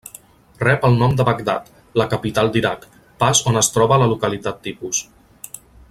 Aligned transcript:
Rep 0.61 0.85
el 0.87 0.95
nom 1.01 1.11
de 1.19 1.27
Bagdad, 1.27 1.69
la 2.03 2.07
capital 2.13 2.49
d'Iraq, 2.55 2.89
pas 3.25 3.43
on 3.53 3.63
es 3.63 3.71
troba 3.77 4.01
la 4.05 4.09
localitat 4.15 4.59
tipus. 4.71 5.05